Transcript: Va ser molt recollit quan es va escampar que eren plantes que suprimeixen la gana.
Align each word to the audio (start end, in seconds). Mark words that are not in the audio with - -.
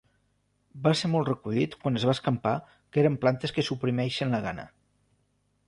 Va 0.87 0.93
ser 1.01 1.09
molt 1.15 1.27
recollit 1.31 1.75
quan 1.83 1.99
es 1.99 2.07
va 2.09 2.15
escampar 2.17 2.55
que 2.71 3.03
eren 3.03 3.21
plantes 3.27 3.55
que 3.59 3.67
suprimeixen 3.71 4.37
la 4.37 4.43
gana. 4.51 4.67